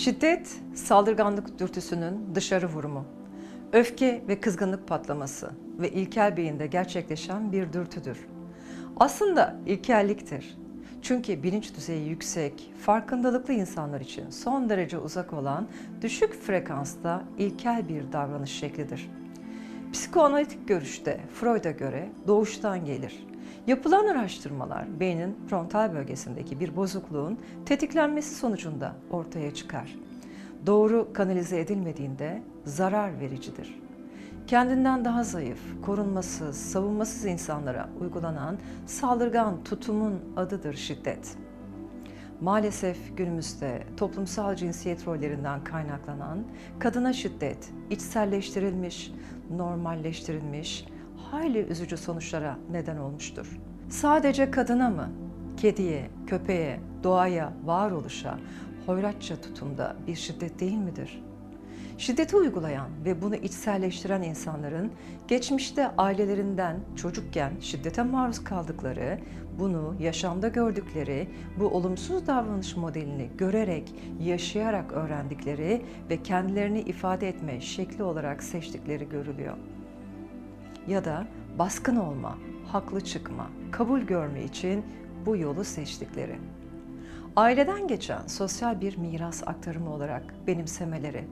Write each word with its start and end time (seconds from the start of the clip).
Şiddet, 0.00 0.60
saldırganlık 0.74 1.58
dürtüsünün 1.58 2.34
dışarı 2.34 2.66
vurumu. 2.66 3.04
Öfke 3.72 4.22
ve 4.28 4.40
kızgınlık 4.40 4.88
patlaması 4.88 5.50
ve 5.78 5.90
ilkel 5.90 6.36
beyinde 6.36 6.66
gerçekleşen 6.66 7.52
bir 7.52 7.72
dürtüdür. 7.72 8.18
Aslında 8.96 9.56
ilkelliktir. 9.66 10.58
Çünkü 11.02 11.42
bilinç 11.42 11.76
düzeyi 11.76 12.08
yüksek, 12.08 12.72
farkındalıklı 12.82 13.52
insanlar 13.52 14.00
için 14.00 14.30
son 14.30 14.68
derece 14.68 14.98
uzak 14.98 15.32
olan 15.32 15.68
düşük 16.02 16.42
frekansta 16.42 17.22
ilkel 17.38 17.88
bir 17.88 18.12
davranış 18.12 18.50
şeklidir. 18.50 19.10
Psikoanalitik 19.92 20.68
görüşte 20.68 21.20
Freud'a 21.34 21.70
göre 21.70 22.08
doğuştan 22.26 22.84
gelir. 22.84 23.29
Yapılan 23.66 24.06
araştırmalar 24.06 25.00
beynin 25.00 25.36
frontal 25.46 25.94
bölgesindeki 25.94 26.60
bir 26.60 26.76
bozukluğun 26.76 27.38
tetiklenmesi 27.66 28.34
sonucunda 28.34 28.92
ortaya 29.10 29.54
çıkar. 29.54 29.96
Doğru 30.66 31.12
kanalize 31.12 31.60
edilmediğinde 31.60 32.42
zarar 32.64 33.20
vericidir. 33.20 33.80
Kendinden 34.46 35.04
daha 35.04 35.24
zayıf, 35.24 35.58
korunmasız, 35.82 36.56
savunmasız 36.56 37.24
insanlara 37.24 37.88
uygulanan 38.00 38.58
saldırgan 38.86 39.64
tutumun 39.64 40.20
adıdır 40.36 40.74
şiddet. 40.74 41.36
Maalesef 42.40 43.16
günümüzde 43.16 43.82
toplumsal 43.96 44.56
cinsiyet 44.56 45.06
rollerinden 45.06 45.64
kaynaklanan 45.64 46.44
kadına 46.78 47.12
şiddet 47.12 47.70
içselleştirilmiş, 47.90 49.12
normalleştirilmiş, 49.50 50.86
hayli 51.30 51.58
üzücü 51.58 51.96
sonuçlara 51.96 52.58
neden 52.70 52.96
olmuştur. 52.96 53.58
Sadece 53.88 54.50
kadına 54.50 54.90
mı? 54.90 55.08
Kediye, 55.56 56.10
köpeğe, 56.26 56.80
doğaya, 57.04 57.52
varoluşa 57.64 58.38
hoyratça 58.86 59.40
tutumda 59.40 59.96
bir 60.06 60.14
şiddet 60.14 60.60
değil 60.60 60.76
midir? 60.76 61.22
Şiddeti 61.98 62.36
uygulayan 62.36 62.88
ve 63.04 63.22
bunu 63.22 63.34
içselleştiren 63.34 64.22
insanların 64.22 64.92
geçmişte 65.28 65.88
ailelerinden 65.98 66.76
çocukken 66.96 67.52
şiddete 67.60 68.02
maruz 68.02 68.44
kaldıkları, 68.44 69.18
bunu 69.58 69.94
yaşamda 70.00 70.48
gördükleri, 70.48 71.28
bu 71.60 71.68
olumsuz 71.68 72.26
davranış 72.26 72.76
modelini 72.76 73.28
görerek, 73.38 73.94
yaşayarak 74.20 74.92
öğrendikleri 74.92 75.82
ve 76.10 76.22
kendilerini 76.22 76.80
ifade 76.80 77.28
etme 77.28 77.60
şekli 77.60 78.02
olarak 78.02 78.42
seçtikleri 78.42 79.08
görülüyor. 79.08 79.56
Ya 80.88 81.04
da 81.04 81.26
baskın 81.58 81.96
olma, 81.96 82.38
haklı 82.66 83.00
çıkma, 83.00 83.46
kabul 83.70 84.00
görme 84.00 84.44
için 84.44 84.84
bu 85.26 85.36
yolu 85.36 85.64
seçtikleri. 85.64 86.38
Aileden 87.36 87.88
geçen 87.88 88.26
sosyal 88.26 88.80
bir 88.80 88.96
miras 88.96 89.42
aktarımı 89.48 89.92
olarak 89.92 90.34
benimsemeleri, 90.46 91.24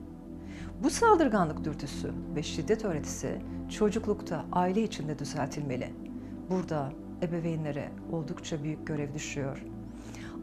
bu 0.83 0.89
saldırganlık 0.89 1.65
dürtüsü 1.65 2.13
ve 2.35 2.43
şiddet 2.43 2.85
öğretisi 2.85 3.41
çocuklukta 3.69 4.45
aile 4.51 4.83
içinde 4.83 5.19
düzeltilmeli. 5.19 5.93
Burada 6.49 6.89
ebeveynlere 7.23 7.89
oldukça 8.11 8.63
büyük 8.63 8.87
görev 8.87 9.13
düşüyor. 9.13 9.65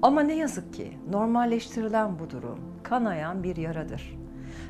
Ama 0.03 0.21
ne 0.21 0.37
yazık 0.37 0.75
ki 0.75 0.99
normalleştirilen 1.11 2.19
bu 2.19 2.31
durum 2.31 2.59
kanayan 2.83 3.43
bir 3.43 3.57
yaradır. 3.57 4.19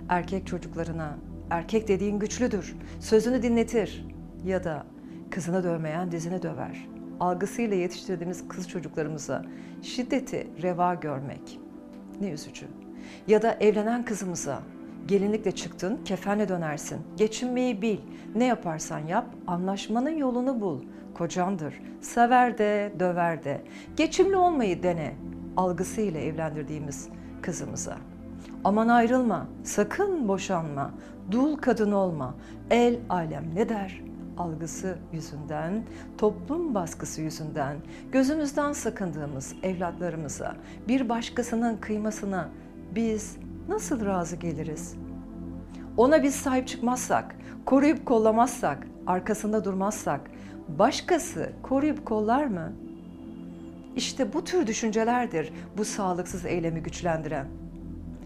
Erkek 0.09 0.47
çocuklarına 0.47 1.19
erkek 1.51 1.89
dediğin 1.89 2.19
güçlüdür, 2.19 2.77
sözünü 3.01 3.43
dinletir 3.43 4.07
ya 4.45 4.65
da 4.65 4.87
kızını 5.31 5.65
dövmeyen 5.65 6.13
dizini 6.13 6.43
döver. 6.43 6.89
Algısıyla 7.21 7.77
yetiştirdiğimiz 7.77 8.49
kız 8.49 8.69
çocuklarımıza 8.69 9.45
şiddeti 9.83 10.47
reva 10.63 10.95
görmek 10.95 11.61
ne 12.21 12.31
üzücü. 12.31 12.67
Ya 13.27 13.43
da 13.43 13.57
evlenen 13.61 14.05
kızımıza 14.05 14.63
Gelinlikle 15.09 15.53
çıktın, 15.53 16.01
kefenle 16.05 16.49
dönersin. 16.49 16.99
Geçinmeyi 17.17 17.83
bil. 17.83 17.99
Ne 18.35 18.45
yaparsan 18.45 18.99
yap, 18.99 19.27
anlaşmanın 19.47 20.17
yolunu 20.17 20.61
bul. 20.61 20.81
Kocandır. 21.15 21.75
Sever 22.01 22.59
de, 22.59 22.93
döver 22.99 23.45
de. 23.45 23.63
Geçimli 23.97 24.37
olmayı 24.37 24.83
dene. 24.83 25.15
Algısıyla 25.57 26.21
evlendirdiğimiz 26.21 27.09
kızımıza. 27.43 27.97
Aman 28.65 28.89
ayrılma, 28.89 29.47
sakın 29.63 30.29
boşanma. 30.29 30.91
Dul 31.31 31.57
kadın 31.57 31.93
olma. 31.93 32.35
El 32.71 32.99
alem 33.09 33.45
ne 33.55 33.69
der? 33.69 34.06
Algısı 34.39 34.99
yüzünden, 35.13 35.83
toplum 36.19 36.75
baskısı 36.75 37.23
yüzünden 37.23 37.77
gözümüzden 38.13 38.73
sakındığımız 38.73 39.55
evlatlarımıza, 39.63 40.57
bir 40.89 41.09
başkasının 41.09 41.77
kıymasına 41.77 42.49
biz 42.95 43.37
nasıl 43.69 44.07
razı 44.07 44.37
geliriz? 44.37 44.97
Ona 45.97 46.23
biz 46.23 46.35
sahip 46.35 46.69
çıkmazsak, 46.69 47.37
koruyup 47.67 48.07
kollamazsak, 48.07 48.87
arkasında 49.07 49.65
durmazsak 49.65 50.21
başkası 50.69 51.53
koruyup 51.63 52.07
kollar 52.07 52.45
mı? 52.45 52.73
İşte 53.97 54.33
bu 54.33 54.45
tür 54.45 54.67
düşüncelerdir 54.67 55.53
bu 55.79 55.85
sağlıksız 55.85 56.45
eylemi 56.47 56.83
güçlendiren. 56.83 57.47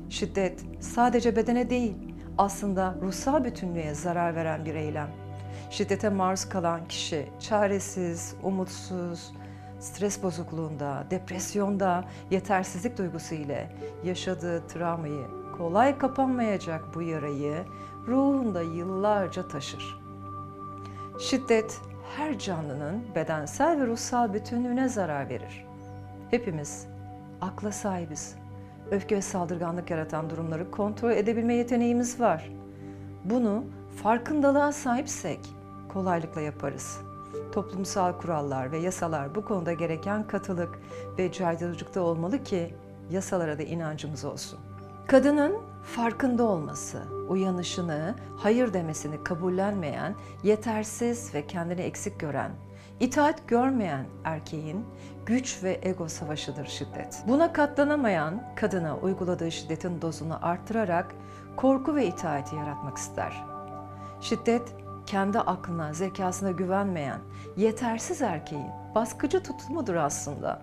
Şiddet 0.08 0.64
sadece 0.80 1.36
bedene 1.36 1.70
değil, 1.70 1.94
aslında 2.40 2.94
ruhsal 3.02 3.44
bütünlüğe 3.44 3.94
zarar 3.94 4.34
veren 4.34 4.64
bir 4.64 4.74
eylem. 4.74 5.08
Şiddete 5.70 6.08
maruz 6.08 6.48
kalan 6.48 6.88
kişi 6.88 7.28
çaresiz, 7.40 8.34
umutsuz, 8.42 9.32
stres 9.80 10.22
bozukluğunda, 10.22 11.04
depresyonda, 11.10 12.04
yetersizlik 12.30 12.98
duygusu 12.98 13.34
ile 13.34 13.72
yaşadığı 14.04 14.66
travmayı, 14.66 15.26
kolay 15.56 15.98
kapanmayacak 15.98 16.94
bu 16.94 17.02
yarayı 17.02 17.64
ruhunda 18.06 18.62
yıllarca 18.62 19.48
taşır. 19.48 20.00
Şiddet 21.20 21.80
her 22.16 22.38
canlının 22.38 23.02
bedensel 23.14 23.80
ve 23.80 23.86
ruhsal 23.86 24.34
bütünlüğüne 24.34 24.88
zarar 24.88 25.28
verir. 25.28 25.66
Hepimiz 26.30 26.86
akla 27.40 27.72
sahibiz. 27.72 28.39
Öfke 28.90 29.16
ve 29.16 29.22
saldırganlık 29.22 29.90
yaratan 29.90 30.30
durumları 30.30 30.70
kontrol 30.70 31.10
edebilme 31.10 31.54
yeteneğimiz 31.54 32.20
var. 32.20 32.50
Bunu 33.24 33.64
farkındalığa 34.02 34.72
sahipsek 34.72 35.40
kolaylıkla 35.88 36.40
yaparız.'' 36.40 37.10
toplumsal 37.52 38.12
kurallar 38.12 38.72
ve 38.72 38.78
yasalar 38.78 39.34
bu 39.34 39.44
konuda 39.44 39.72
gereken 39.72 40.26
katılık 40.26 40.78
ve 41.18 41.32
caydırıcılıkta 41.32 42.00
olmalı 42.00 42.44
ki 42.44 42.74
yasalara 43.10 43.58
da 43.58 43.62
inancımız 43.62 44.24
olsun. 44.24 44.58
Kadının 45.06 45.58
farkında 45.82 46.44
olması, 46.44 47.02
uyanışını, 47.28 48.14
hayır 48.36 48.72
demesini 48.72 49.24
kabullenmeyen, 49.24 50.14
yetersiz 50.42 51.34
ve 51.34 51.46
kendini 51.46 51.80
eksik 51.80 52.20
gören, 52.20 52.50
itaat 53.00 53.48
görmeyen 53.48 54.06
erkeğin 54.24 54.86
güç 55.26 55.62
ve 55.62 55.80
ego 55.82 56.08
savaşıdır 56.08 56.66
şiddet. 56.66 57.22
Buna 57.28 57.52
katlanamayan 57.52 58.42
kadına 58.56 58.96
uyguladığı 58.96 59.50
şiddetin 59.52 60.02
dozunu 60.02 60.46
arttırarak 60.46 61.14
korku 61.56 61.94
ve 61.94 62.06
itaati 62.06 62.56
yaratmak 62.56 62.96
ister. 62.96 63.44
Şiddet 64.20 64.74
kendi 65.06 65.38
aklına, 65.38 65.92
zekasına 65.92 66.50
güvenmeyen 66.50 67.18
yetersiz 67.56 68.22
erkeğin 68.22 68.70
baskıcı 68.94 69.42
tutumudur 69.42 69.94
aslında. 69.94 70.62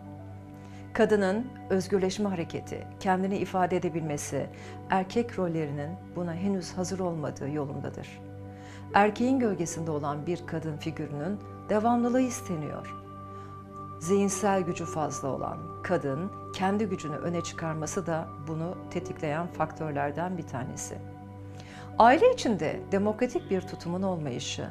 Kadının 0.93 1.47
özgürleşme 1.69 2.29
hareketi, 2.29 2.87
kendini 2.99 3.37
ifade 3.37 3.77
edebilmesi, 3.77 4.49
erkek 4.89 5.39
rollerinin 5.39 5.91
buna 6.15 6.33
henüz 6.33 6.73
hazır 6.73 6.99
olmadığı 6.99 7.49
yolundadır. 7.49 8.21
Erkeğin 8.93 9.39
gölgesinde 9.39 9.91
olan 9.91 10.25
bir 10.25 10.45
kadın 10.47 10.77
figürünün 10.77 11.39
devamlılığı 11.69 12.21
isteniyor. 12.21 12.95
Zihinsel 13.99 14.61
gücü 14.61 14.85
fazla 14.85 15.27
olan 15.27 15.57
kadın 15.83 16.31
kendi 16.53 16.85
gücünü 16.85 17.15
öne 17.15 17.41
çıkarması 17.41 18.05
da 18.05 18.27
bunu 18.47 18.75
tetikleyen 18.91 19.47
faktörlerden 19.47 20.37
bir 20.37 20.47
tanesi. 20.47 20.97
Aile 21.99 22.33
içinde 22.33 22.79
demokratik 22.91 23.51
bir 23.51 23.61
tutumun 23.61 24.01
olmayışı, 24.01 24.67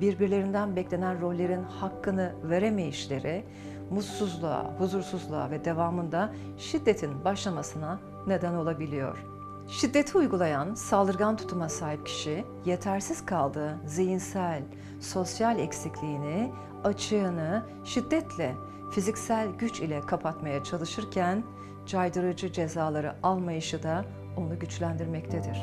birbirlerinden 0.00 0.76
beklenen 0.76 1.20
rollerin 1.20 1.62
hakkını 1.62 2.32
veremeyişleri, 2.42 3.44
mutsuzluğa, 3.90 4.74
huzursuzluğa 4.78 5.50
ve 5.50 5.64
devamında 5.64 6.32
şiddetin 6.58 7.24
başlamasına 7.24 8.00
neden 8.26 8.54
olabiliyor. 8.54 9.24
Şiddeti 9.68 10.18
uygulayan, 10.18 10.74
saldırgan 10.74 11.36
tutuma 11.36 11.68
sahip 11.68 12.06
kişi, 12.06 12.44
yetersiz 12.64 13.26
kaldığı 13.26 13.78
zihinsel, 13.86 14.62
sosyal 15.02 15.58
eksikliğini, 15.58 16.52
açığını 16.84 17.62
şiddetle, 17.84 18.54
fiziksel 18.94 19.48
güç 19.48 19.80
ile 19.80 20.00
kapatmaya 20.00 20.64
çalışırken, 20.64 21.42
caydırıcı 21.86 22.52
cezaları 22.52 23.14
almayışı 23.22 23.82
da 23.82 24.04
onu 24.36 24.58
güçlendirmektedir. 24.58 25.58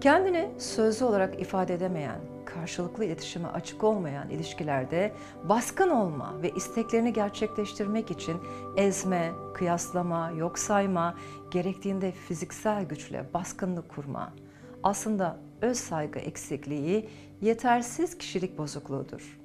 Kendini 0.00 0.50
sözlü 0.58 1.04
olarak 1.04 1.40
ifade 1.40 1.74
edemeyen, 1.74 2.20
karşılıklı 2.44 3.04
iletişime 3.04 3.48
açık 3.48 3.84
olmayan 3.84 4.30
ilişkilerde 4.30 5.12
baskın 5.44 5.90
olma 5.90 6.42
ve 6.42 6.50
isteklerini 6.50 7.12
gerçekleştirmek 7.12 8.10
için 8.10 8.36
ezme, 8.76 9.30
kıyaslama, 9.54 10.30
yok 10.30 10.58
sayma, 10.58 11.14
gerektiğinde 11.50 12.12
fiziksel 12.12 12.84
güçle 12.84 13.24
baskınlık 13.34 13.88
kurma. 13.88 14.32
Aslında 14.82 15.36
öz 15.60 15.78
saygı 15.78 16.18
eksikliği 16.18 17.08
yetersiz 17.40 18.18
kişilik 18.18 18.58
bozukluğudur. 18.58 19.38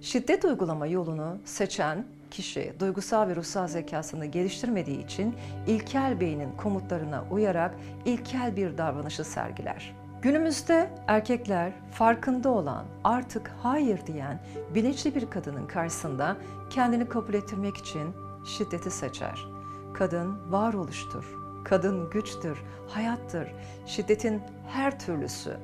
Şiddet 0.00 0.44
uygulama 0.44 0.86
yolunu 0.86 1.38
seçen 1.44 2.04
kişi 2.30 2.72
duygusal 2.80 3.28
ve 3.28 3.36
ruhsal 3.36 3.66
zekasını 3.66 4.26
geliştirmediği 4.26 5.04
için 5.04 5.34
ilkel 5.66 6.20
beynin 6.20 6.52
komutlarına 6.56 7.24
uyarak 7.30 7.74
ilkel 8.04 8.56
bir 8.56 8.78
davranışı 8.78 9.24
sergiler. 9.24 9.94
Günümüzde 10.22 10.90
erkekler 11.06 11.72
farkında 11.92 12.48
olan, 12.48 12.84
artık 13.04 13.50
hayır 13.62 14.06
diyen 14.06 14.40
bilinçli 14.74 15.14
bir 15.14 15.30
kadının 15.30 15.66
karşısında 15.66 16.36
kendini 16.70 17.08
kabul 17.08 17.34
ettirmek 17.34 17.76
için 17.76 18.14
şiddeti 18.46 18.90
seçer. 18.90 19.46
Kadın 19.94 20.52
varoluştur, 20.52 21.43
kadın 21.64 22.10
güçtür, 22.10 22.62
hayattır. 22.88 23.48
Şiddetin 23.86 24.42
her 24.68 25.00
türlüsü 25.00 25.56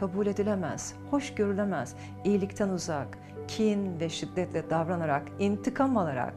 kabul 0.00 0.26
edilemez, 0.26 0.94
hoş 1.10 1.34
görülemez, 1.34 1.94
iyilikten 2.24 2.68
uzak, 2.68 3.18
kin 3.48 4.00
ve 4.00 4.08
şiddetle 4.08 4.70
davranarak, 4.70 5.22
intikam 5.38 5.96
alarak 5.96 6.34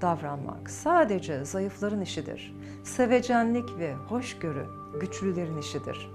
davranmak 0.00 0.70
sadece 0.70 1.44
zayıfların 1.44 2.00
işidir. 2.00 2.54
Sevecenlik 2.84 3.78
ve 3.78 3.94
hoşgörü 3.94 4.66
güçlülerin 5.00 5.58
işidir. 5.58 6.10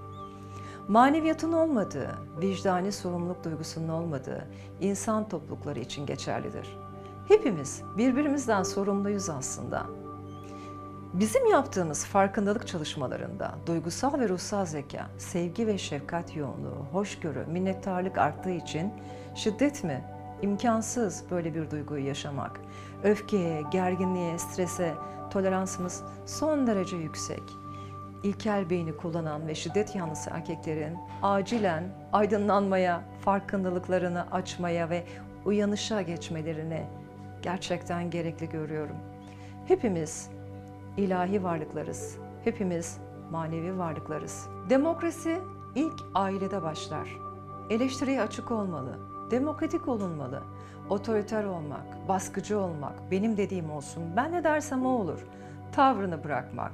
Maneviyatın 0.88 1.52
olmadığı, 1.52 2.10
vicdani 2.40 2.92
sorumluluk 2.92 3.44
duygusunun 3.44 3.88
olmadığı 3.88 4.48
insan 4.80 5.28
toplulukları 5.28 5.80
için 5.80 6.06
geçerlidir. 6.06 6.76
Hepimiz 7.28 7.82
birbirimizden 7.98 8.62
sorumluyuz 8.62 9.30
aslında. 9.30 9.86
Bizim 11.20 11.46
yaptığımız 11.46 12.04
farkındalık 12.04 12.66
çalışmalarında 12.66 13.54
duygusal 13.66 14.20
ve 14.20 14.28
ruhsal 14.28 14.66
zeka, 14.66 15.06
sevgi 15.18 15.66
ve 15.66 15.78
şefkat 15.78 16.36
yoğunluğu, 16.36 16.86
hoşgörü, 16.92 17.46
minnettarlık 17.46 18.18
arttığı 18.18 18.50
için 18.50 18.92
şiddet 19.34 19.84
mi? 19.84 20.04
İmkansız 20.42 21.24
böyle 21.30 21.54
bir 21.54 21.70
duyguyu 21.70 22.06
yaşamak. 22.06 22.60
Öfkeye, 23.04 23.62
gerginliğe, 23.70 24.38
strese 24.38 24.94
toleransımız 25.30 26.02
son 26.26 26.66
derece 26.66 26.96
yüksek. 26.96 27.42
İlkel 28.24 28.70
beyni 28.70 28.96
kullanan 28.96 29.48
ve 29.48 29.54
şiddet 29.54 29.94
yanlısı 29.94 30.30
erkeklerin 30.30 30.98
acilen 31.22 31.84
aydınlanmaya, 32.12 33.02
farkındalıklarını 33.20 34.30
açmaya 34.32 34.90
ve 34.90 35.04
uyanışa 35.44 36.02
geçmelerini 36.02 36.86
gerçekten 37.42 38.10
gerekli 38.10 38.48
görüyorum. 38.48 38.96
Hepimiz 39.68 40.35
ilahi 40.96 41.44
varlıklarız. 41.44 42.18
Hepimiz 42.44 42.98
manevi 43.30 43.78
varlıklarız. 43.78 44.48
Demokrasi 44.70 45.40
ilk 45.74 46.04
ailede 46.14 46.62
başlar. 46.62 47.08
Eleştiriye 47.70 48.22
açık 48.22 48.50
olmalı, 48.50 48.98
demokratik 49.30 49.88
olunmalı. 49.88 50.42
Otoriter 50.90 51.44
olmak, 51.44 52.08
baskıcı 52.08 52.60
olmak, 52.60 53.10
benim 53.10 53.36
dediğim 53.36 53.70
olsun, 53.70 54.02
ben 54.16 54.32
ne 54.32 54.44
dersem 54.44 54.86
o 54.86 54.88
olur. 54.88 55.26
Tavrını 55.72 56.24
bırakmak, 56.24 56.72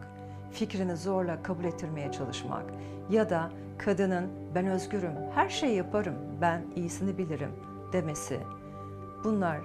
fikrini 0.51 0.97
zorla 0.97 1.43
kabul 1.43 1.65
ettirmeye 1.65 2.13
çalışmak 2.13 2.65
ya 3.11 3.31
da 3.31 3.51
kadının 3.79 4.27
ben 4.55 4.67
özgürüm, 4.67 5.13
her 5.35 5.49
şeyi 5.49 5.77
yaparım, 5.77 6.15
ben 6.41 6.63
iyisini 6.77 7.19
bilirim 7.19 7.51
demesi. 7.93 8.41
Bunlar 9.25 9.59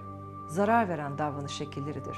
zarar 0.49 0.89
veren 0.89 1.17
davranış 1.17 1.51
şekilleridir. 1.51 2.17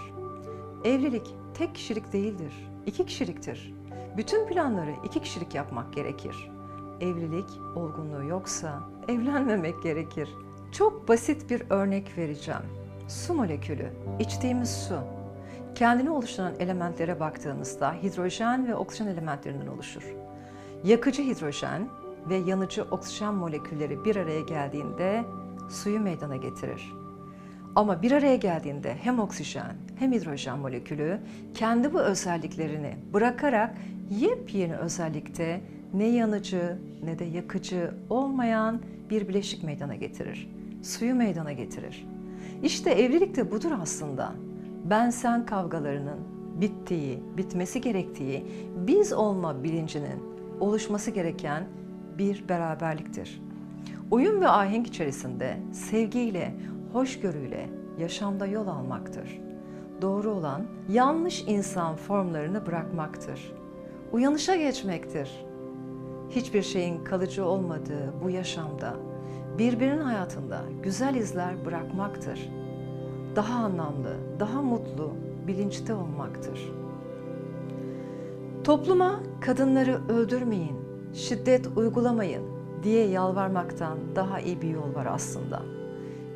Evlilik 0.83 1.35
tek 1.53 1.75
kişilik 1.75 2.13
değildir, 2.13 2.53
iki 2.85 3.05
kişiliktir. 3.05 3.73
Bütün 4.17 4.47
planları 4.47 4.95
iki 5.05 5.21
kişilik 5.21 5.55
yapmak 5.55 5.93
gerekir. 5.93 6.51
Evlilik 7.01 7.49
olgunluğu 7.75 8.23
yoksa 8.23 8.79
evlenmemek 9.07 9.83
gerekir. 9.83 10.29
Çok 10.71 11.07
basit 11.07 11.49
bir 11.49 11.63
örnek 11.69 12.17
vereceğim. 12.17 12.61
Su 13.07 13.33
molekülü, 13.33 13.89
içtiğimiz 14.19 14.69
su. 14.69 14.99
Kendini 15.75 16.09
oluşturan 16.09 16.53
elementlere 16.59 17.19
baktığımızda 17.19 17.93
hidrojen 17.93 18.67
ve 18.67 18.75
oksijen 18.75 19.07
elementlerinden 19.07 19.67
oluşur. 19.67 20.03
Yakıcı 20.83 21.21
hidrojen 21.21 21.89
ve 22.29 22.35
yanıcı 22.35 22.83
oksijen 22.91 23.33
molekülleri 23.33 24.05
bir 24.05 24.15
araya 24.15 24.41
geldiğinde 24.41 25.25
suyu 25.69 25.99
meydana 25.99 26.35
getirir. 26.35 26.93
Ama 27.75 28.01
bir 28.01 28.11
araya 28.11 28.35
geldiğinde 28.35 28.95
hem 29.01 29.19
oksijen 29.19 29.75
hem 29.99 30.11
hidrojen 30.11 30.59
molekülü 30.59 31.19
kendi 31.53 31.93
bu 31.93 31.99
özelliklerini 31.99 32.95
bırakarak 33.13 33.75
yepyeni 34.09 34.75
özellikte 34.75 35.61
ne 35.93 36.07
yanıcı 36.07 36.77
ne 37.03 37.19
de 37.19 37.25
yakıcı 37.25 37.93
olmayan 38.09 38.81
bir 39.09 39.27
bileşik 39.27 39.63
meydana 39.63 39.95
getirir. 39.95 40.49
Suyu 40.83 41.15
meydana 41.15 41.51
getirir. 41.51 42.07
İşte 42.63 42.89
evlilik 42.89 43.35
de 43.35 43.51
budur 43.51 43.71
aslında. 43.81 44.33
Ben 44.89 45.09
sen 45.09 45.45
kavgalarının 45.45 46.19
bittiği, 46.61 47.19
bitmesi 47.37 47.81
gerektiği, 47.81 48.45
biz 48.87 49.13
olma 49.13 49.63
bilincinin 49.63 50.23
oluşması 50.59 51.11
gereken 51.11 51.63
bir 52.17 52.49
beraberliktir. 52.49 53.41
Uyum 54.11 54.41
ve 54.41 54.47
ahenk 54.47 54.87
içerisinde 54.87 55.57
sevgiyle, 55.73 56.53
hoşgörüyle 56.93 57.69
yaşamda 57.97 58.45
yol 58.45 58.67
almaktır. 58.67 59.41
Doğru 60.01 60.31
olan 60.31 60.61
yanlış 60.89 61.43
insan 61.47 61.95
formlarını 61.95 62.65
bırakmaktır. 62.65 63.53
Uyanışa 64.11 64.55
geçmektir. 64.55 65.45
Hiçbir 66.29 66.61
şeyin 66.61 67.03
kalıcı 67.03 67.45
olmadığı 67.45 68.13
bu 68.23 68.29
yaşamda 68.29 68.93
birbirinin 69.57 70.01
hayatında 70.01 70.61
güzel 70.83 71.15
izler 71.15 71.65
bırakmaktır. 71.65 72.49
Daha 73.35 73.63
anlamlı, 73.63 74.15
daha 74.39 74.61
mutlu, 74.61 75.11
bilinçte 75.47 75.93
olmaktır. 75.93 76.71
Topluma 78.63 79.19
kadınları 79.41 80.01
öldürmeyin, 80.09 80.77
şiddet 81.13 81.67
uygulamayın 81.75 82.43
diye 82.83 83.07
yalvarmaktan 83.07 83.97
daha 84.15 84.39
iyi 84.39 84.61
bir 84.61 84.69
yol 84.69 84.95
var 84.95 85.07
aslında. 85.11 85.78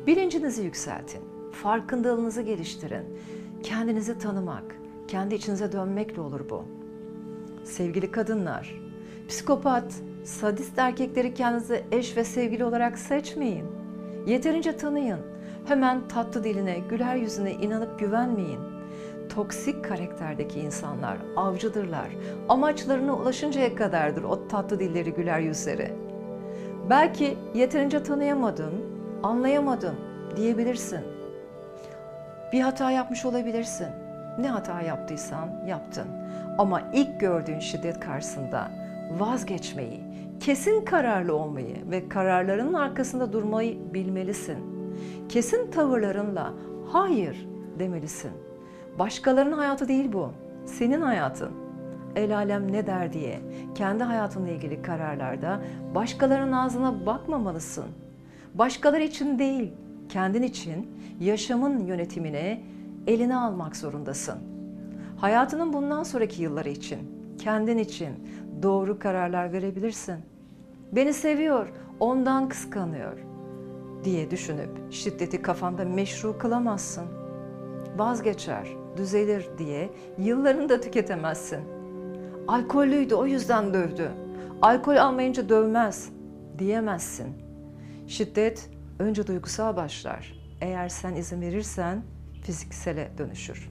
Bilincinizi 0.06 0.62
yükseltin, 0.62 1.20
farkındalığınızı 1.52 2.42
geliştirin. 2.42 3.04
Kendinizi 3.62 4.18
tanımak, 4.18 4.76
kendi 5.08 5.34
içinize 5.34 5.72
dönmekle 5.72 6.20
olur 6.20 6.40
bu. 6.50 6.64
Sevgili 7.64 8.10
kadınlar, 8.10 8.80
psikopat, 9.28 9.94
sadist 10.24 10.78
erkekleri 10.78 11.34
kendinize 11.34 11.84
eş 11.92 12.16
ve 12.16 12.24
sevgili 12.24 12.64
olarak 12.64 12.98
seçmeyin. 12.98 13.64
Yeterince 14.26 14.76
tanıyın. 14.76 15.20
Hemen 15.66 16.08
tatlı 16.08 16.44
diline, 16.44 16.78
güler 16.90 17.16
yüzüne 17.16 17.52
inanıp 17.52 17.98
güvenmeyin. 17.98 18.60
Toksik 19.34 19.84
karakterdeki 19.84 20.60
insanlar 20.60 21.18
avcıdırlar. 21.36 22.08
Amaçlarına 22.48 23.16
ulaşıncaya 23.16 23.74
kadardır 23.74 24.22
o 24.22 24.48
tatlı 24.48 24.80
dilleri, 24.80 25.12
güler 25.12 25.40
yüzleri. 25.40 25.92
Belki 26.90 27.38
yeterince 27.54 28.02
tanıyamadım, 28.02 28.93
anlayamadım 29.24 29.94
diyebilirsin. 30.36 31.00
Bir 32.52 32.60
hata 32.60 32.90
yapmış 32.90 33.24
olabilirsin. 33.24 33.88
Ne 34.38 34.48
hata 34.48 34.82
yaptıysan 34.82 35.48
yaptın. 35.66 36.06
Ama 36.58 36.82
ilk 36.92 37.20
gördüğün 37.20 37.58
şiddet 37.58 38.00
karşısında 38.00 38.70
vazgeçmeyi, 39.18 40.00
kesin 40.40 40.84
kararlı 40.84 41.36
olmayı 41.36 41.90
ve 41.90 42.08
kararlarının 42.08 42.74
arkasında 42.74 43.32
durmayı 43.32 43.94
bilmelisin. 43.94 44.58
Kesin 45.28 45.70
tavırlarınla 45.70 46.52
hayır 46.92 47.48
demelisin. 47.78 48.32
Başkalarının 48.98 49.56
hayatı 49.56 49.88
değil 49.88 50.12
bu. 50.12 50.30
Senin 50.66 51.00
hayatın. 51.00 51.50
El 52.16 52.36
alem 52.36 52.72
ne 52.72 52.86
der 52.86 53.12
diye 53.12 53.40
kendi 53.74 54.04
hayatınla 54.04 54.48
ilgili 54.48 54.82
kararlarda 54.82 55.60
başkalarının 55.94 56.52
ağzına 56.52 57.06
bakmamalısın. 57.06 58.03
Başkaları 58.54 59.02
için 59.02 59.38
değil, 59.38 59.72
kendin 60.08 60.42
için 60.42 60.90
yaşamın 61.20 61.78
yönetimini 61.78 62.64
eline 63.06 63.36
almak 63.36 63.76
zorundasın. 63.76 64.38
Hayatının 65.16 65.72
bundan 65.72 66.02
sonraki 66.02 66.42
yılları 66.42 66.68
için, 66.68 66.98
kendin 67.38 67.78
için 67.78 68.10
doğru 68.62 68.98
kararlar 68.98 69.52
verebilirsin. 69.52 70.16
Beni 70.92 71.12
seviyor, 71.12 71.68
ondan 72.00 72.48
kıskanıyor 72.48 73.18
diye 74.04 74.30
düşünüp 74.30 74.92
şiddeti 74.92 75.42
kafanda 75.42 75.84
meşru 75.84 76.38
kılamazsın. 76.38 77.04
Vazgeçer, 77.96 78.68
düzelir 78.96 79.48
diye 79.58 79.90
yıllarını 80.18 80.68
da 80.68 80.80
tüketemezsin. 80.80 81.60
Alkollüydü 82.48 83.14
o 83.14 83.26
yüzden 83.26 83.74
dövdü. 83.74 84.10
Alkol 84.62 84.96
almayınca 84.96 85.48
dövmez 85.48 86.08
diyemezsin. 86.58 87.43
Şiddet 88.06 88.70
önce 88.98 89.26
duygusal 89.26 89.76
başlar. 89.76 90.34
Eğer 90.60 90.88
sen 90.88 91.14
izin 91.14 91.40
verirsen 91.40 92.02
fiziksele 92.42 93.10
dönüşür. 93.18 93.70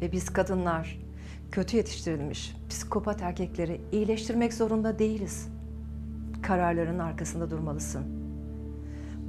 Ve 0.00 0.12
biz 0.12 0.30
kadınlar 0.30 0.98
kötü 1.52 1.76
yetiştirilmiş 1.76 2.56
psikopat 2.68 3.22
erkekleri 3.22 3.80
iyileştirmek 3.92 4.54
zorunda 4.54 4.98
değiliz. 4.98 5.48
Kararların 6.42 6.98
arkasında 6.98 7.50
durmalısın. 7.50 8.04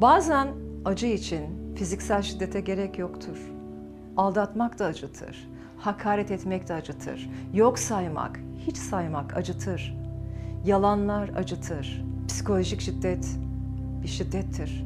Bazen 0.02 0.48
acı 0.86 1.08
için 1.08 1.76
fiziksel 1.76 2.22
şiddete 2.22 2.62
gerek 2.62 3.00
yoktur. 3.00 3.38
Aldatmak 4.18 4.80
da 4.80 4.86
acıtır. 4.86 5.50
Hakaret 5.78 6.32
etmek 6.32 6.68
de 6.68 6.74
acıtır. 6.74 7.30
Yok 7.54 7.80
saymak, 7.80 8.40
hiç 8.68 8.78
saymak 8.78 9.38
acıtır. 9.38 9.98
Yalanlar 10.66 11.30
acıtır. 11.30 12.06
Psikolojik 12.28 12.82
şiddet 12.82 13.38
şiddettir. 14.08 14.86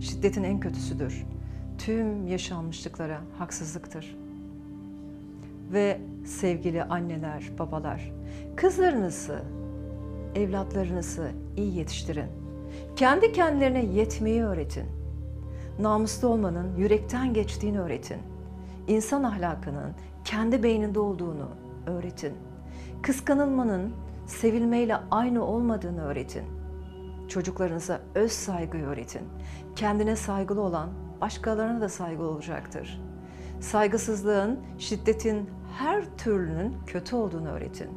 Şiddetin 0.00 0.44
en 0.44 0.60
kötüsüdür. 0.60 1.26
Tüm 1.78 2.26
yaşanmışlıklara 2.26 3.20
haksızlıktır. 3.38 4.16
Ve 5.72 6.00
sevgili 6.24 6.82
anneler, 6.82 7.50
babalar, 7.58 8.12
kızlarınızı, 8.56 9.42
evlatlarınızı 10.34 11.30
iyi 11.56 11.76
yetiştirin. 11.76 12.26
Kendi 12.96 13.32
kendilerine 13.32 13.84
yetmeyi 13.84 14.44
öğretin. 14.44 14.84
Namuslu 15.78 16.28
olmanın 16.28 16.76
yürekten 16.76 17.34
geçtiğini 17.34 17.80
öğretin. 17.80 18.18
İnsan 18.88 19.22
ahlakının 19.22 19.92
kendi 20.24 20.62
beyninde 20.62 21.00
olduğunu 21.00 21.48
öğretin. 21.86 22.32
Kıskanılmanın 23.02 23.92
sevilmeyle 24.26 24.96
aynı 25.10 25.44
olmadığını 25.44 26.04
öğretin. 26.04 26.55
Çocuklarınıza 27.28 28.00
öz 28.14 28.32
saygıyı 28.32 28.84
öğretin. 28.84 29.22
Kendine 29.76 30.16
saygılı 30.16 30.60
olan 30.60 30.90
başkalarına 31.20 31.80
da 31.80 31.88
saygılı 31.88 32.28
olacaktır. 32.28 33.00
Saygısızlığın, 33.60 34.60
şiddetin 34.78 35.50
her 35.78 36.16
türlünün 36.18 36.76
kötü 36.86 37.16
olduğunu 37.16 37.48
öğretin. 37.48 37.88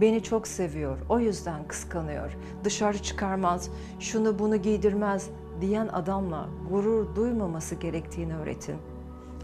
Beni 0.00 0.22
çok 0.22 0.48
seviyor, 0.48 0.98
o 1.08 1.18
yüzden 1.18 1.68
kıskanıyor. 1.68 2.36
Dışarı 2.64 2.98
çıkarmaz, 2.98 3.70
şunu 4.00 4.38
bunu 4.38 4.56
giydirmez 4.56 5.30
diyen 5.60 5.88
adamla 5.88 6.48
gurur 6.70 7.16
duymaması 7.16 7.74
gerektiğini 7.74 8.36
öğretin. 8.36 8.76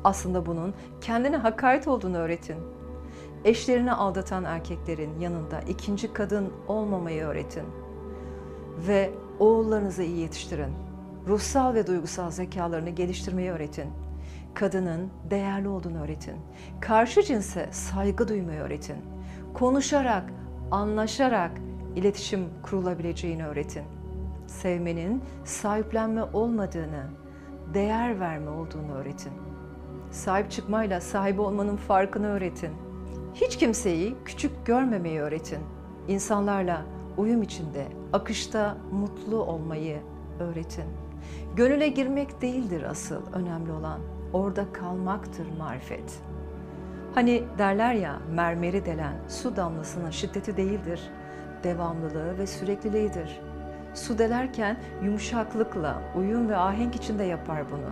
Aslında 0.04 0.46
bunun 0.46 0.74
kendine 1.00 1.36
hakaret 1.36 1.88
olduğunu 1.88 2.16
öğretin. 2.16 2.56
Eşlerini 3.44 3.92
aldatan 3.92 4.44
erkeklerin 4.44 5.20
yanında 5.20 5.60
ikinci 5.60 6.12
kadın 6.12 6.52
olmamayı 6.68 7.24
öğretin. 7.24 7.64
Ve 8.78 9.10
oğullarınızı 9.38 10.02
iyi 10.02 10.18
yetiştirin. 10.18 10.72
Ruhsal 11.28 11.74
ve 11.74 11.86
duygusal 11.86 12.30
zekalarını 12.30 12.90
geliştirmeyi 12.90 13.50
öğretin. 13.50 13.90
Kadının 14.54 15.10
değerli 15.30 15.68
olduğunu 15.68 16.02
öğretin. 16.02 16.34
Karşı 16.80 17.22
cinse 17.22 17.68
saygı 17.70 18.28
duymayı 18.28 18.60
öğretin. 18.60 18.96
Konuşarak, 19.54 20.32
anlaşarak 20.70 21.50
iletişim 21.96 22.48
kurulabileceğini 22.62 23.46
öğretin. 23.46 23.84
Sevmenin 24.46 25.22
sahiplenme 25.44 26.22
olmadığını, 26.22 27.04
değer 27.74 28.20
verme 28.20 28.50
olduğunu 28.50 28.92
öğretin. 28.94 29.32
Sahip 30.10 30.50
çıkmayla 30.50 31.00
sahibi 31.00 31.40
olmanın 31.40 31.76
farkını 31.76 32.26
öğretin. 32.26 32.70
Hiç 33.34 33.56
kimseyi 33.56 34.16
küçük 34.24 34.66
görmemeyi 34.66 35.20
öğretin. 35.20 35.60
İnsanlarla 36.08 36.82
uyum 37.16 37.42
içinde, 37.42 37.86
akışta 38.12 38.76
mutlu 38.92 39.36
olmayı 39.36 40.00
öğretin. 40.40 40.84
Gönüle 41.56 41.88
girmek 41.88 42.42
değildir 42.42 42.82
asıl 42.82 43.32
önemli 43.32 43.72
olan. 43.72 44.00
Orada 44.32 44.72
kalmaktır 44.72 45.46
marifet. 45.58 46.22
Hani 47.14 47.44
derler 47.58 47.94
ya 47.94 48.18
mermeri 48.30 48.86
delen 48.86 49.14
su 49.28 49.56
damlasının 49.56 50.10
şiddeti 50.10 50.56
değildir, 50.56 51.00
devamlılığı 51.64 52.38
ve 52.38 52.46
sürekliliğidir. 52.46 53.40
Su 53.94 54.18
delerken 54.18 54.80
yumuşaklıkla, 55.02 56.02
uyum 56.16 56.48
ve 56.48 56.56
ahenk 56.56 56.96
içinde 56.96 57.24
yapar 57.24 57.70
bunu. 57.70 57.90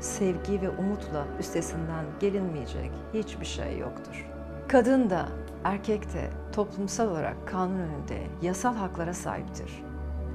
Sevgi 0.00 0.62
ve 0.62 0.70
umutla 0.70 1.24
üstesinden 1.40 2.04
gelinmeyecek 2.20 2.90
hiçbir 3.14 3.46
şey 3.46 3.78
yoktur. 3.78 4.30
Kadın 4.68 5.10
da 5.10 5.28
erkek 5.64 6.14
de 6.14 6.30
toplumsal 6.52 7.08
olarak 7.08 7.48
kanun 7.48 7.78
önünde 7.78 8.26
yasal 8.42 8.74
haklara 8.74 9.14
sahiptir. 9.14 9.82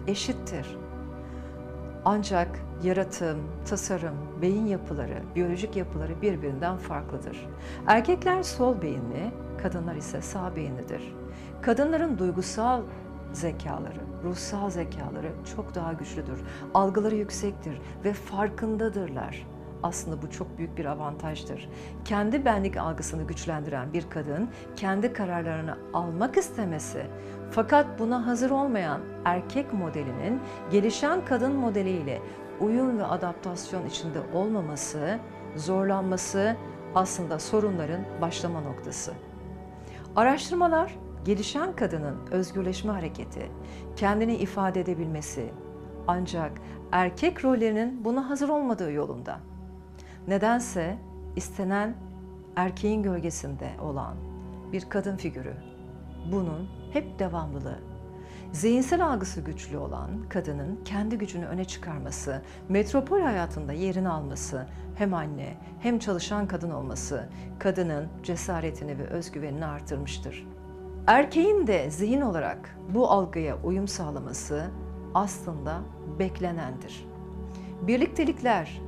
Eşittir. 0.08 0.78
Ancak 2.06 2.60
yaratım, 2.84 3.38
tasarım, 3.66 4.16
beyin 4.42 4.66
yapıları, 4.66 5.24
biyolojik 5.36 5.76
yapıları 5.76 6.22
birbirinden 6.22 6.78
farklıdır. 6.78 7.48
Erkekler 7.88 8.44
sol 8.44 8.82
beyinli, 8.82 9.32
kadınlar 9.62 9.96
ise 9.96 10.22
sağ 10.22 10.56
beyinlidir. 10.56 11.16
Kadınların 11.62 12.18
duygusal 12.18 12.82
zekaları, 13.34 14.02
ruhsal 14.24 14.70
zekaları 14.70 15.32
çok 15.56 15.76
daha 15.76 15.94
güçlüdür. 15.94 16.40
Algıları 16.74 17.16
yüksektir 17.16 17.82
ve 18.04 18.14
farkındadırlar. 18.14 19.48
Aslında 19.84 20.22
bu 20.22 20.30
çok 20.30 20.58
büyük 20.58 20.78
bir 20.78 20.86
avantajdır. 20.86 21.70
Kendi 22.06 22.46
benlik 22.46 22.78
algısını 22.78 23.24
güçlendiren 23.24 23.94
bir 23.94 24.10
kadın 24.10 24.50
kendi 24.76 25.14
kararlarını 25.14 25.78
almak 25.94 26.38
istemesi 26.38 27.06
fakat 27.52 28.00
buna 28.00 28.28
hazır 28.28 28.52
olmayan 28.52 29.02
erkek 29.26 29.74
modelinin 29.74 30.42
gelişen 30.72 31.26
kadın 31.26 31.56
modeliyle 31.56 32.22
uyum 32.60 32.98
ve 33.00 33.06
adaptasyon 33.06 33.86
içinde 33.86 34.20
olmaması, 34.34 35.20
zorlanması 35.56 36.56
aslında 36.96 37.40
sorunların 37.40 38.02
başlama 38.22 38.62
noktası. 38.62 39.14
Araştırmalar 40.16 40.96
gelişen 41.26 41.76
kadının 41.76 42.18
özgürleşme 42.32 42.92
hareketi, 42.92 43.52
kendini 43.96 44.36
ifade 44.36 44.82
edebilmesi 44.82 45.50
ancak 46.08 46.52
erkek 46.92 47.46
rollerinin 47.46 48.06
buna 48.06 48.30
hazır 48.30 48.50
olmadığı 48.50 48.92
yolunda. 48.92 49.40
Nedense 50.28 50.98
istenen 51.36 51.96
erkeğin 52.56 53.04
gölgesinde 53.04 53.70
olan 53.82 54.16
bir 54.72 54.90
kadın 54.90 55.18
figürü. 55.18 55.54
Bunun 56.32 56.70
hep 56.94 57.20
devamlılığı. 57.20 57.80
Zihinsel 58.52 59.06
algısı 59.06 59.42
güçlü 59.42 59.78
olan 59.78 60.10
kadının 60.30 60.80
kendi 60.86 61.18
gücünü 61.18 61.46
öne 61.46 61.66
çıkarması, 61.66 62.42
metropol 62.70 63.22
hayatında 63.22 63.74
yerini 63.74 64.10
alması, 64.10 64.68
hem 64.96 65.14
anne 65.14 65.58
hem 65.80 66.00
çalışan 66.00 66.48
kadın 66.48 66.72
olması 66.72 67.30
kadının 67.60 68.08
cesaretini 68.24 69.00
ve 69.00 69.08
özgüvenini 69.08 69.66
artırmıştır. 69.66 70.48
Erkeğin 71.08 71.68
de 71.68 71.92
zihin 71.92 72.22
olarak 72.22 72.78
bu 72.90 73.12
algıya 73.12 73.58
uyum 73.64 73.88
sağlaması 73.88 74.66
aslında 75.14 75.82
beklenendir. 76.20 77.06
Birliktelikler, 77.82 78.82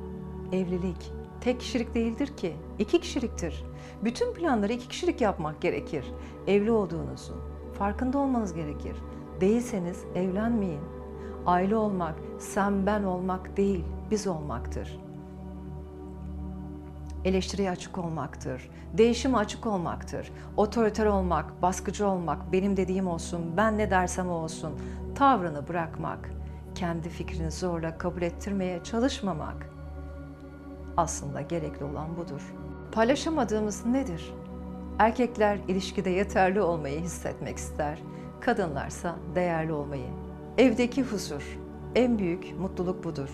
evlilik 0.52 1.19
tek 1.40 1.60
kişilik 1.60 1.94
değildir 1.94 2.36
ki, 2.36 2.56
iki 2.78 3.00
kişiliktir. 3.00 3.64
Bütün 4.04 4.34
planları 4.34 4.72
iki 4.72 4.88
kişilik 4.88 5.20
yapmak 5.20 5.60
gerekir. 5.60 6.04
Evli 6.46 6.70
olduğunuzun 6.70 7.36
farkında 7.78 8.18
olmanız 8.18 8.54
gerekir. 8.54 8.96
Değilseniz 9.40 10.04
evlenmeyin. 10.14 10.80
Aile 11.46 11.76
olmak, 11.76 12.14
sen 12.38 12.86
ben 12.86 13.02
olmak 13.02 13.56
değil, 13.56 13.84
biz 14.10 14.26
olmaktır. 14.26 15.00
Eleştiriye 17.24 17.70
açık 17.70 17.98
olmaktır. 17.98 18.70
Değişime 18.98 19.38
açık 19.38 19.66
olmaktır. 19.66 20.32
Otoriter 20.56 21.06
olmak, 21.06 21.62
baskıcı 21.62 22.06
olmak, 22.06 22.52
benim 22.52 22.76
dediğim 22.76 23.06
olsun, 23.08 23.56
ben 23.56 23.78
ne 23.78 23.90
dersem 23.90 24.28
o 24.28 24.32
olsun. 24.32 24.72
Tavrını 25.14 25.68
bırakmak, 25.68 26.30
kendi 26.74 27.08
fikrini 27.08 27.50
zorla 27.50 27.98
kabul 27.98 28.22
ettirmeye 28.22 28.84
çalışmamak. 28.84 29.79
Aslında 30.96 31.40
gerekli 31.40 31.84
olan 31.84 32.16
budur. 32.16 32.54
Paylaşamadığımız 32.92 33.86
nedir? 33.86 34.34
Erkekler 34.98 35.58
ilişkide 35.68 36.10
yeterli 36.10 36.60
olmayı 36.60 37.00
hissetmek 37.00 37.56
ister, 37.56 38.02
kadınlarsa 38.40 39.16
değerli 39.34 39.72
olmayı. 39.72 40.08
Evdeki 40.58 41.02
huzur, 41.02 41.58
en 41.94 42.18
büyük 42.18 42.58
mutluluk 42.58 43.04
budur. 43.04 43.28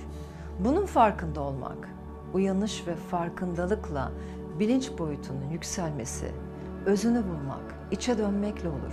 Bunun 0.58 0.86
farkında 0.86 1.40
olmak, 1.40 1.88
uyanış 2.34 2.86
ve 2.86 2.96
farkındalıkla 2.96 4.12
bilinç 4.58 4.90
boyutunun 4.98 5.50
yükselmesi, 5.50 6.32
özünü 6.86 7.22
bulmak, 7.24 7.74
içe 7.90 8.18
dönmekle 8.18 8.68
olur. 8.68 8.92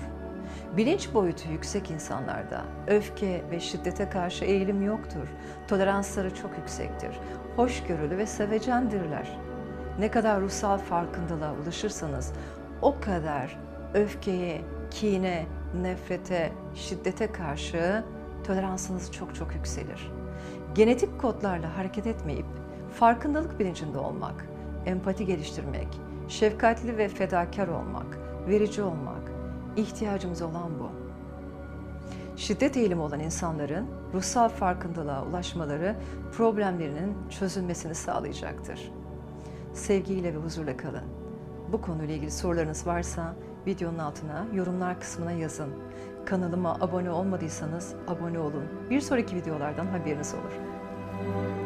Bilinç 0.78 1.14
boyutu 1.14 1.50
yüksek 1.50 1.92
insanlarda 1.92 2.62
öfke 2.88 3.44
ve 3.52 3.60
şiddete 3.60 4.10
karşı 4.10 4.46
eğilim 4.46 4.82
yoktur. 4.82 5.28
Toleransları 5.68 6.36
çok 6.36 6.58
yüksektir. 6.58 7.20
Hoşgörülü 7.56 8.18
ve 8.18 8.26
sevecendirler. 8.26 9.40
Ne 10.00 10.12
kadar 10.12 10.42
ruhsal 10.42 10.78
farkındalığa 10.78 11.54
ulaşırsanız 11.54 12.34
o 12.82 13.00
kadar 13.00 13.60
öfkeye, 13.94 14.62
kine, 14.92 15.46
nefrete, 15.82 16.52
şiddete 16.76 17.32
karşı 17.32 18.04
toleransınız 18.44 19.12
çok 19.12 19.36
çok 19.36 19.56
yükselir. 19.56 20.12
Genetik 20.76 21.22
kodlarla 21.22 21.78
hareket 21.78 22.08
etmeyip 22.08 22.46
farkındalık 22.94 23.60
bilincinde 23.60 23.98
olmak, 23.98 24.46
empati 24.86 25.26
geliştirmek, 25.26 25.88
şefkatli 26.28 26.98
ve 26.98 27.10
fedakar 27.10 27.68
olmak, 27.68 28.18
verici 28.48 28.82
olmak 28.82 29.33
ihtiyacımız 29.78 30.42
olan 30.42 30.80
bu. 30.80 30.90
Şiddet 32.36 32.78
eğilimi 32.78 33.02
olan 33.02 33.20
insanların 33.20 33.88
ruhsal 34.14 34.50
farkındalığa 34.50 35.26
ulaşmaları 35.26 35.96
problemlerinin 36.32 37.18
çözülmesini 37.30 37.96
sağlayacaktır. 37.96 38.92
Sevgiyle 39.74 40.34
ve 40.34 40.38
huzurla 40.38 40.78
kalın. 40.78 41.04
Bu 41.72 41.82
konuyla 41.82 42.16
ilgili 42.16 42.32
sorularınız 42.32 42.88
varsa 42.88 43.36
videonun 43.68 44.00
altına 44.00 44.46
yorumlar 44.54 45.00
kısmına 45.00 45.32
yazın. 45.32 45.70
Kanalıma 46.26 46.78
abone 46.82 47.12
olmadıysanız 47.12 47.96
abone 48.08 48.40
olun. 48.40 48.66
Bir 48.90 49.02
sonraki 49.02 49.36
videolardan 49.36 49.86
haberiniz 49.86 50.34
olur. 50.34 51.63